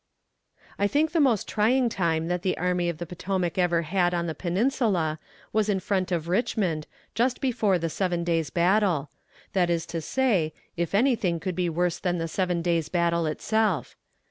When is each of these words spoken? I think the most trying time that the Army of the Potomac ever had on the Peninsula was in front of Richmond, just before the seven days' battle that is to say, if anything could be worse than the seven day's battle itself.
I 0.79 0.87
think 0.87 1.11
the 1.11 1.19
most 1.19 1.47
trying 1.47 1.87
time 1.87 2.27
that 2.27 2.41
the 2.41 2.57
Army 2.57 2.89
of 2.89 2.97
the 2.97 3.05
Potomac 3.05 3.59
ever 3.59 3.83
had 3.83 4.15
on 4.15 4.25
the 4.25 4.33
Peninsula 4.33 5.19
was 5.53 5.69
in 5.69 5.79
front 5.79 6.11
of 6.11 6.27
Richmond, 6.27 6.87
just 7.13 7.39
before 7.39 7.77
the 7.77 7.87
seven 7.87 8.23
days' 8.23 8.49
battle 8.49 9.11
that 9.53 9.69
is 9.69 9.85
to 9.85 10.01
say, 10.01 10.55
if 10.75 10.95
anything 10.95 11.39
could 11.39 11.53
be 11.55 11.69
worse 11.69 11.99
than 11.99 12.17
the 12.17 12.27
seven 12.27 12.63
day's 12.63 12.89
battle 12.89 13.27
itself. 13.27 13.95